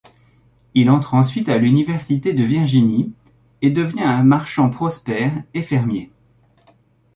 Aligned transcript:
Il 0.73 0.89
entre 0.89 1.13
ensuite 1.13 1.47
à 1.47 1.59
l'université 1.59 2.33
de 2.33 2.43
Virginie 2.43 3.13
et 3.61 3.69
devient 3.69 4.01
un 4.01 4.23
marchand 4.23 4.71
prospère 4.71 5.43
et 5.53 5.61
fermier. 5.61 6.11